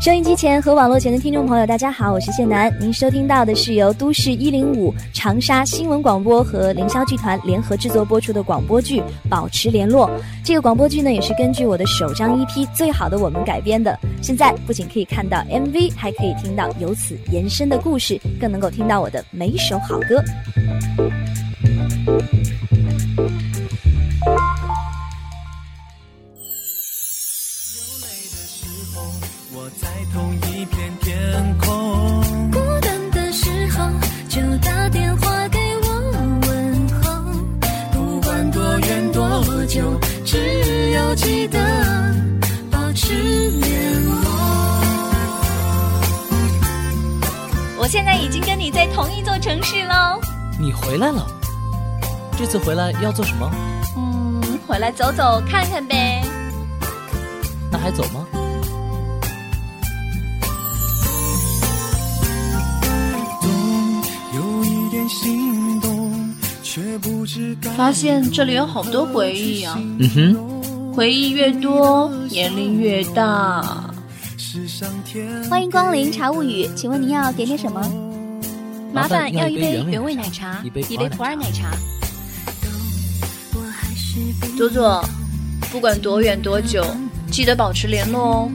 [0.00, 2.74] 收音机前和网络前的听众朋友，大家好，我是谢楠。
[2.80, 10.08] 您收听到的是由都市一零五长沙新闻广播和凌霄剧团联合制作播出的广播剧《保持联络》。
[10.42, 13.94] 这个广播剧呢，也是根据我的首张 EP《最好的我们》改编的。
[14.22, 20.24] 现在不仅可以看到 MV，还可以听到由此延伸的故事，更能够听到我的每一首好歌。
[50.90, 51.24] 回来了，
[52.36, 53.48] 这次回来要做什么？
[53.96, 56.20] 嗯，回来走走看看呗。
[57.70, 58.26] 那还走吗？
[67.76, 69.78] 发现这里有好多回忆啊。
[69.78, 73.62] 嗯哼，回忆越多，年龄越大。
[75.48, 78.09] 欢迎光临茶物语，请问您要点点什么？
[78.92, 81.70] 麻烦要一杯原味奶茶，一杯普洱奶茶。
[84.56, 85.04] 左左，
[85.70, 86.84] 不管多远多久，
[87.30, 88.50] 记得保持联络哦。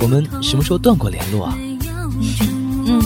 [0.00, 1.54] 我们什么时候断过联络啊？
[2.86, 3.02] 嗯。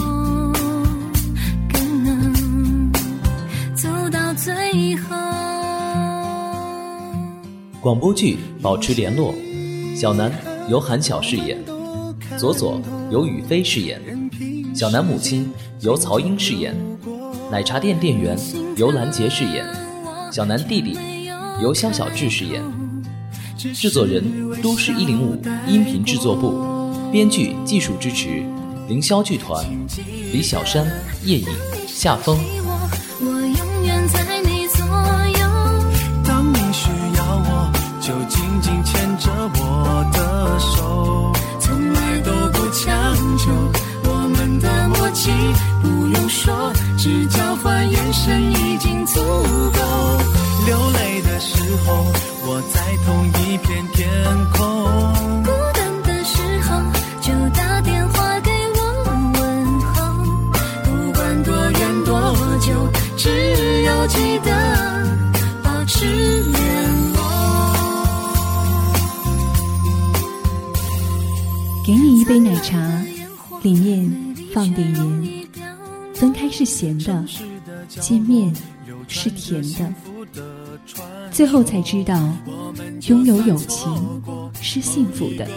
[7.80, 9.34] 广播剧《保持联络》，
[9.96, 10.30] 小南
[10.68, 11.58] 由韩晓饰演。
[12.38, 14.00] 左左由雨飞饰演，
[14.83, 15.48] 小南母亲
[15.83, 16.75] 由曹英饰演，
[17.52, 18.36] 奶茶店店员
[18.75, 19.64] 由兰杰饰演，
[20.33, 20.98] 小南弟弟
[21.62, 22.61] 由肖小智饰演。
[23.56, 24.24] 制作人：
[24.61, 28.42] 都市一零五音频制作部，编剧技术支持：
[28.89, 29.64] 凌霄剧团，
[30.33, 30.85] 李小山、
[31.24, 31.46] 叶颖、
[31.86, 32.36] 夏风。
[52.44, 54.08] 我在同一片天
[54.52, 54.58] 空。
[55.44, 56.68] 孤单的时候，
[57.20, 58.80] 就打电话给我
[59.38, 59.40] 问
[59.80, 59.94] 候。
[60.84, 62.12] 不管多远多
[62.61, 62.66] 久，
[63.16, 64.50] 只要记得
[65.62, 66.05] 保持
[66.42, 67.18] 联络。
[71.84, 72.78] 给你一杯奶茶，
[73.62, 74.11] 里面
[74.52, 75.42] 放点盐。
[76.14, 77.24] 分开是咸的，
[77.88, 78.55] 见面
[79.08, 79.92] 是甜的。
[81.32, 82.14] 最后才知道，
[83.08, 84.22] 拥有友情
[84.60, 85.48] 是幸福的。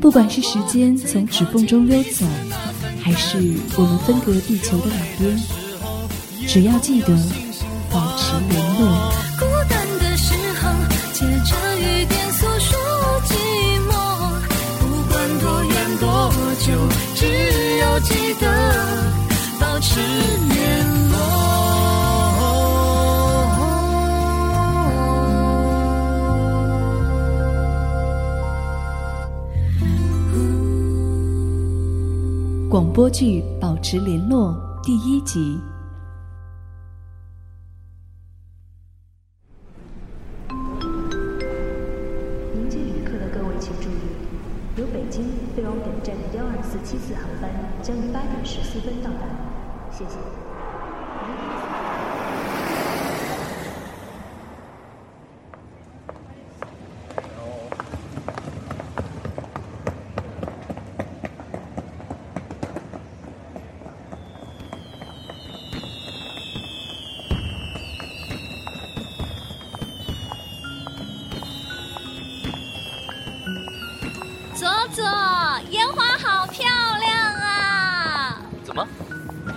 [0.00, 2.24] 不管是时间从指缝中溜走，
[3.02, 3.38] 还是
[3.76, 5.38] 我们分隔地球的两边，
[6.46, 7.08] 只要记得
[7.90, 9.12] 保持联络。
[9.38, 10.70] 孤单的时候，
[11.12, 12.76] 借着雨点诉说
[13.26, 13.34] 寂
[13.86, 13.90] 寞。
[14.80, 16.66] 不管多远多久，
[17.14, 17.20] 只
[17.78, 18.44] 要记得
[19.60, 20.77] 保持联
[32.78, 34.54] 广播剧《保持联络》
[34.86, 35.58] 第一集。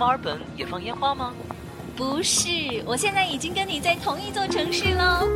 [0.02, 1.32] 墨尔本也放烟花吗？
[1.94, 2.48] 不是，
[2.84, 5.28] 我现在已经跟你在同一座城市喽。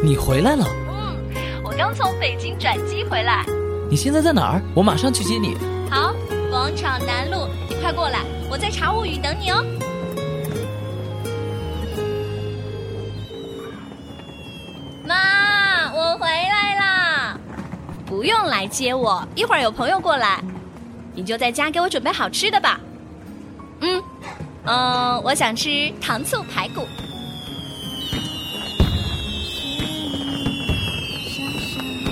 [0.00, 0.64] 你回来了？
[0.88, 1.16] 嗯，
[1.64, 3.44] 我刚从北京转机回来。
[3.90, 4.62] 你现在在哪儿？
[4.76, 5.56] 我马上去接你。
[5.90, 6.14] 好，
[6.50, 9.64] 广场南路，你快过来，我在茶物语等你哦。
[15.04, 17.36] 妈，我回来啦！
[18.06, 20.40] 不用来接我，一会儿有朋友过来，
[21.12, 22.78] 你就在家给我准备好吃的吧。
[23.86, 24.02] 嗯，
[24.64, 26.86] 嗯，我想吃糖醋排骨。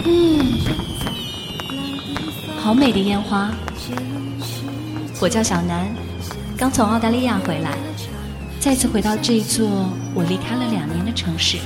[0.04, 0.60] 嗯，
[2.62, 3.50] 好美的烟花。
[5.20, 5.88] 我叫小南，
[6.56, 7.72] 刚从澳大利亚回来，
[8.60, 9.66] 再次回到这座
[10.14, 11.58] 我离开了两年的城市。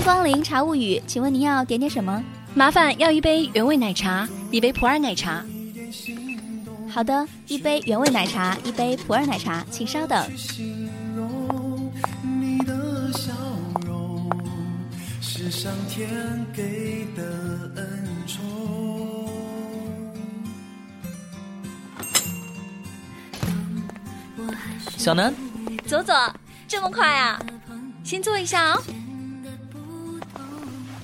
[0.00, 2.24] 迎光临茶物语，请问您要点点什么？
[2.54, 5.44] 麻烦要一杯原味奶茶，一杯普洱奶茶。
[6.88, 10.26] 好的，一杯原味奶茶，一杯普洱奶茶，请稍等。
[12.22, 13.30] 你的笑
[13.86, 14.26] 容
[15.20, 16.08] 是上天
[16.54, 18.40] 给的恩宠。
[24.96, 25.34] 小南，
[25.86, 26.14] 左左，
[26.66, 27.38] 这么快啊？
[28.02, 28.82] 先坐一下哦。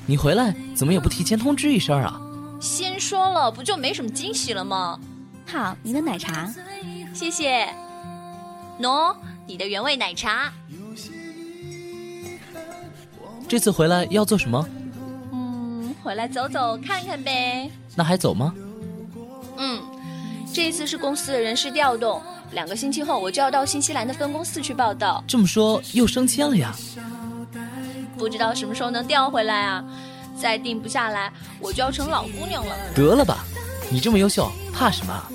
[0.07, 2.21] 你回来怎么也不提前通知一声啊？
[2.61, 4.99] 先说了，不就没什么惊喜了吗？
[5.47, 6.51] 好，您的奶茶。
[7.13, 7.69] 谢谢。
[8.81, 9.15] 喏，
[9.47, 10.53] 你的原味奶茶。
[13.49, 14.69] 这次回来要做什么？
[15.33, 17.71] 嗯，回来走走看看呗。
[17.95, 18.55] 那还走吗？
[19.57, 19.83] 嗯，
[20.53, 25.23] 这一次是公司的人事调动，两个星期后我就要到新西兰的分公司去报道。
[25.27, 26.75] 这么说又升迁了呀？
[28.19, 29.85] 不知道什么时候能调回来啊！
[30.39, 32.75] 再定不下来，我就要成老姑娘了。
[32.95, 33.45] 得了吧，
[33.91, 35.33] 你这么优秀，怕什么？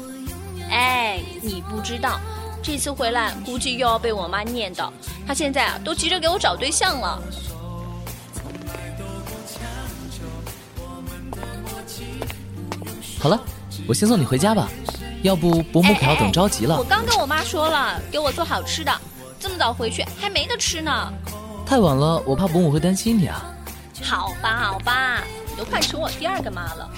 [0.69, 2.19] 哎，你不知道，
[2.62, 4.92] 这次回来估计又要被我妈念叨。
[5.28, 7.22] 她现在啊，都急着给我找对象了。
[13.19, 13.39] 好了，
[13.88, 14.69] 我先送你回家吧，
[15.24, 16.77] 要不伯母可要等着急了。
[16.77, 18.92] 我刚跟我妈说了，给我做好吃的，
[19.39, 21.12] 这么早回去还没得吃呢。
[21.71, 23.45] 太晚了，我怕伯母会担心你啊。
[24.03, 26.89] 好吧，好吧，你都快成我第二个妈了。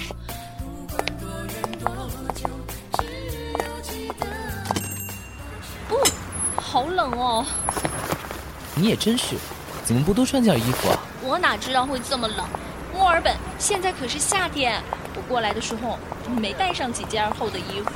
[5.89, 6.03] 哦，
[6.55, 7.45] 好冷哦。
[8.73, 9.35] 你也真是，
[9.85, 10.97] 怎么不多穿件衣服啊？
[11.21, 12.43] 我哪知道会这么冷？
[12.95, 14.81] 墨尔本现在可是夏天，
[15.15, 15.99] 我过来的时候
[16.35, 17.91] 没带上几件厚的衣服。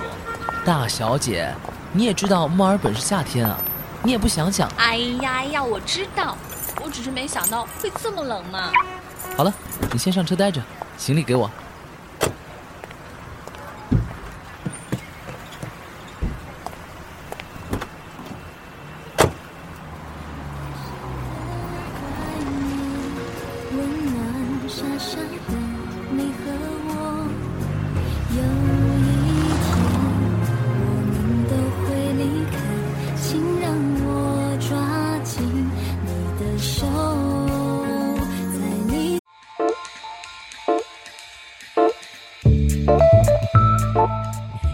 [0.63, 1.51] 大小姐，
[1.91, 3.57] 你也知道墨尔本是夏天啊，
[4.03, 4.69] 你也不想想。
[4.77, 6.37] 哎呀哎呀，我知道，
[6.83, 8.71] 我只是没想到会这么冷嘛。
[9.35, 9.53] 好了，
[9.91, 10.61] 你先上车待着，
[10.97, 11.49] 行李给我。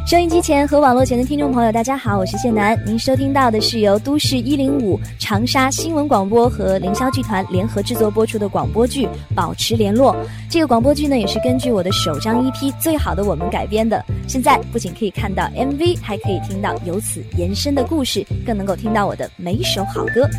[0.05, 2.77] 收音机前和网络前的听众朋友，大家好，我是谢楠。
[2.85, 10.13] 您收听到的是由都市一零五长沙新闻广播和凌霄剧团联合制作播出的广播剧《保持联络》。
[10.50, 14.03] 这个广播剧呢，也是根据我的首张 EP《最好的我们》改编的。
[14.27, 20.29] 现在不仅可以看到 MV，还可以听到由此延伸的故事，更能够听到我的每一首好歌。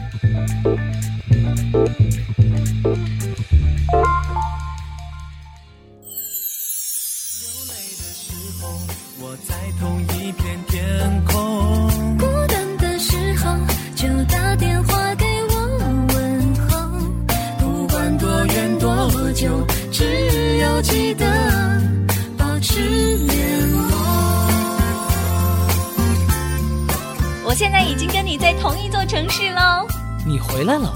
[30.64, 30.94] 回来了，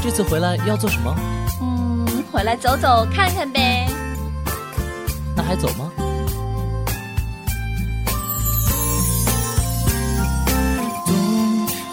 [0.00, 1.12] 这次回来要做什么？
[1.60, 3.88] 嗯，回来走走看看呗。
[5.36, 5.90] 那还走吗？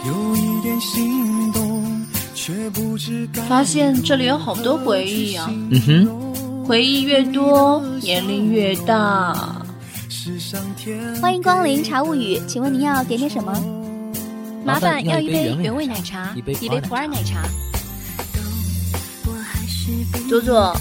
[0.05, 9.35] 有一点心动，却不知发现这里有好多回忆啊，嗯哼，回忆越多，年龄越大。
[10.07, 13.51] 是上天欢迎光临茶物语，请问您要点点什么？
[14.69, 17.41] 麻烦要一杯原原味奶茶，一杯普洱奶茶。
[19.25, 20.77] 我还是比左左，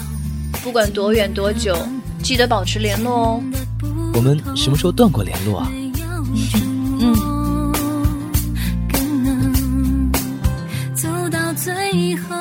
[0.63, 1.75] 不管多远多久，
[2.21, 3.41] 记得保持联络哦。
[4.13, 5.71] 我们什么时候断过联络啊？
[7.01, 7.73] 嗯，
[8.93, 10.11] 更能
[10.93, 12.35] 走到最后。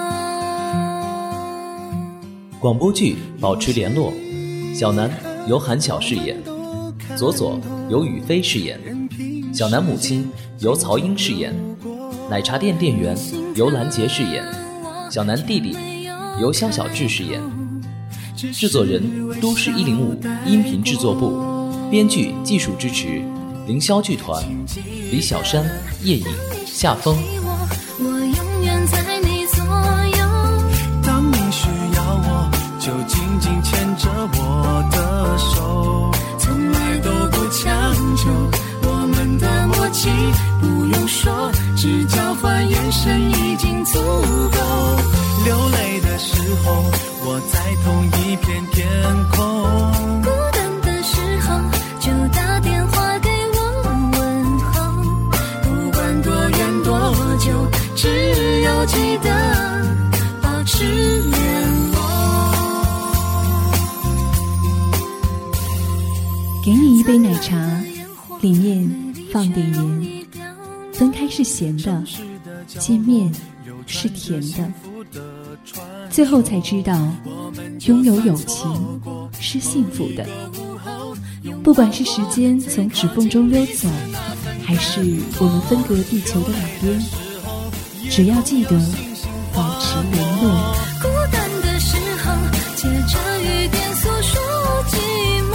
[2.60, 4.12] 广播剧《保持联络》，
[4.78, 5.10] 小南
[5.48, 6.36] 由韩晓饰演，
[7.16, 8.78] 左左由雨飞饰演，
[9.50, 11.54] 小南母亲由曹英饰演，
[12.28, 13.16] 奶茶店店员
[13.54, 14.44] 由兰杰饰演，
[15.08, 15.76] 小南弟弟
[16.40, 17.40] 由肖小智饰演，
[18.52, 19.00] 制作人
[19.40, 23.22] 都市一零五音频制作部，编剧技术支持
[23.68, 24.42] 凌霄剧团，
[25.12, 25.64] 李小山、
[26.02, 26.26] 叶颖、
[26.66, 27.16] 夏风。
[31.04, 32.50] 当你需要我，
[32.80, 33.77] 就紧紧牵
[42.88, 44.58] 换眼神已经足够。
[45.44, 46.82] 流泪的时候，
[47.24, 48.88] 我在同一片天
[49.30, 49.36] 空。
[50.22, 51.60] 孤单的时候
[52.00, 53.58] 就打电话给我
[54.12, 54.72] 问候，
[55.62, 56.88] 不管多远多
[57.38, 57.52] 久，
[57.94, 59.28] 只要记得
[60.42, 60.84] 保持
[61.20, 61.98] 联络。
[66.64, 67.54] 给你一杯奶茶，
[68.40, 68.90] 里面
[69.30, 70.26] 放点盐，
[70.94, 72.02] 分开是咸的，
[72.68, 73.32] 见面
[73.86, 74.70] 是甜的。
[76.10, 76.94] 最后才知道，
[77.86, 79.00] 拥有友情
[79.40, 80.26] 是幸福的。
[81.62, 83.88] 不管是时间从指缝中溜走，
[84.64, 85.00] 还是
[85.38, 87.02] 我们分隔地球的两边，
[88.10, 88.70] 只要记得
[89.54, 90.74] 保持联络。
[91.00, 92.34] 孤单的时候，
[92.76, 94.40] 借着雨点诉说
[94.88, 94.92] 寂
[95.48, 95.52] 寞。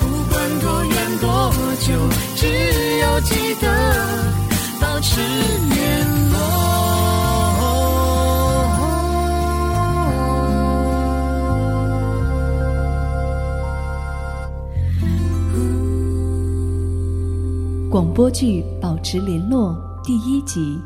[0.00, 1.86] 不管多远多久，
[2.36, 3.64] 只要记得
[4.80, 6.15] 保持联络。
[17.96, 19.74] 广播剧《保持联络》
[20.04, 20.78] 第一集。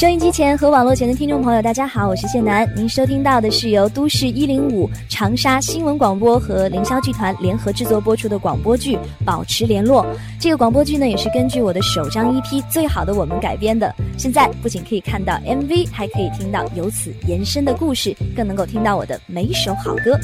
[0.00, 2.66] 收音机前和网络前的听众朋友，大家好，我是谢楠。
[2.74, 10.02] 您收听到的是由都市一零五长沙新闻广播和凌霄剧团联合制作播出的广播剧《保持联络》。
[10.40, 13.94] 这个广播剧呢，也是根据我的首张 EP《最好的我们》改编的。
[14.16, 20.18] 现在不仅可以看到 MV，还可以听到由此延伸的故事，更能够听到我的每一首好歌。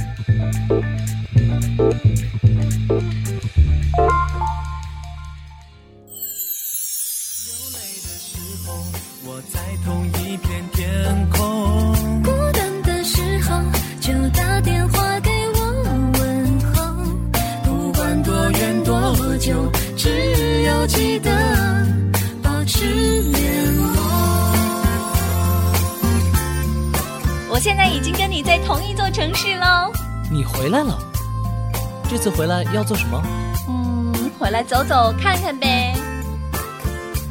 [32.27, 33.23] 次回来要做什么？
[33.69, 35.95] 嗯，回来走走看看呗。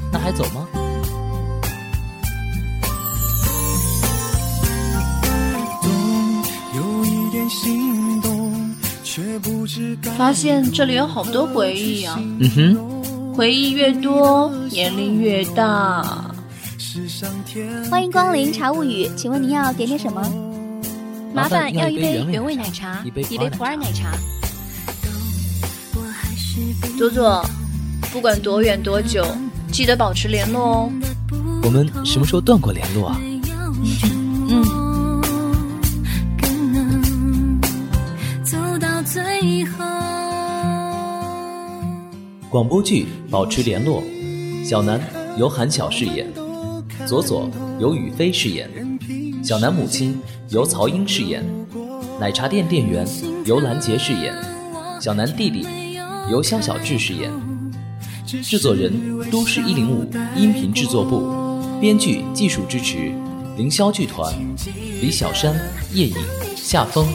[0.09, 0.65] 那还走吗？
[6.73, 8.73] 有一点心动，
[9.03, 16.33] 却不知发现这里有好多回忆啊，嗯哼，回忆越多，年龄越大。
[17.91, 20.21] 欢迎光临茶物语，请问您要点点什么？
[21.33, 24.11] 麻烦要一杯原原味奶茶，一杯普洱奶茶。
[26.97, 27.45] 左左，
[28.13, 29.25] 不管多远多久，
[29.71, 30.91] 记得保持联络哦。
[31.63, 33.19] 我们什么时候断过联络啊？
[34.49, 35.21] 嗯，
[36.41, 37.59] 更能
[38.43, 39.83] 走到最后。
[42.49, 44.01] 广播剧《保持联络》，
[44.65, 44.97] 小南
[45.37, 46.31] 由韩晓饰演，
[47.05, 48.69] 左左由雨飞饰演，
[49.43, 50.17] 小南母亲
[50.49, 51.43] 由曹英饰演，
[52.17, 53.05] 奶茶店店员
[53.43, 54.33] 由兰杰饰演，
[55.01, 55.67] 小南弟弟
[56.29, 57.31] 由肖小智饰演，
[58.41, 58.91] 制作人
[59.29, 60.03] 都市一零五
[60.35, 63.11] 音频制作部，编剧技术支持
[63.57, 64.33] 凌霄剧团，
[65.01, 65.55] 李小山、
[65.93, 66.15] 叶颖、
[66.55, 67.07] 夏风。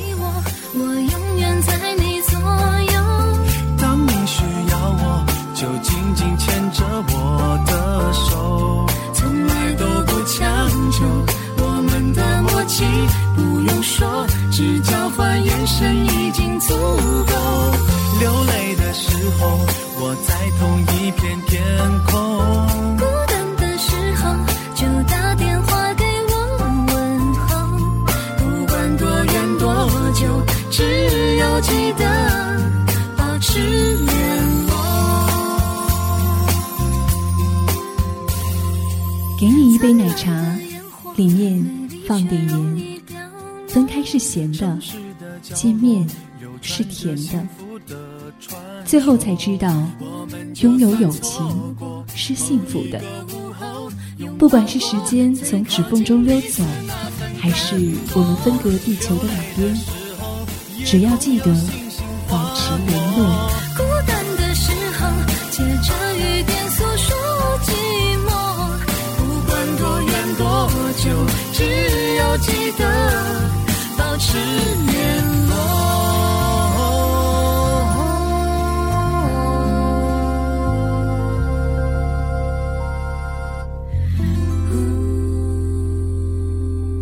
[20.03, 21.63] 我在同一片天
[22.07, 22.11] 空。
[22.97, 24.23] 孤单的时候
[24.75, 26.33] 就打电话给我
[26.89, 26.99] 问
[27.35, 27.49] 候，
[28.39, 29.65] 不管多远多
[30.15, 30.23] 久，
[30.71, 32.05] 只要记得
[33.17, 34.09] 保持联
[34.67, 34.71] 络。
[39.39, 40.31] 给你一杯奶茶，
[41.17, 43.01] 里面放点盐，
[43.69, 44.79] 分开是咸的，
[45.43, 46.07] 见面
[46.61, 47.47] 是甜的。
[48.91, 49.73] 最后才知道，
[50.63, 51.77] 拥有友情
[52.13, 53.01] 是幸福的。
[54.37, 56.65] 不管是时间从指缝中溜走，
[57.41, 57.77] 还是
[58.15, 59.79] 我们分隔地球的两边，
[60.85, 61.55] 只要记得
[62.29, 63.49] 保持联络。
[63.77, 65.07] 孤单的时候，
[65.53, 67.17] 借着雨点诉说
[67.63, 67.71] 寂
[68.27, 68.29] 寞。
[69.19, 70.69] 不管多远多
[70.99, 71.05] 久，
[71.53, 71.63] 只
[72.17, 72.83] 要记得
[73.97, 74.37] 保持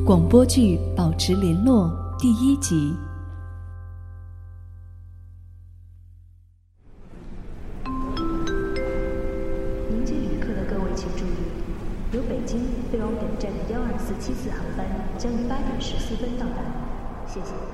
[0.09, 1.85] 广播剧《保持联络》
[2.19, 2.97] 第一集。
[9.91, 12.59] 迎接旅客的各位请注意，由北京
[12.91, 14.87] 飞往本站的幺二四七次航班
[15.19, 16.63] 将于八点十四分到达，
[17.27, 17.68] 谢谢。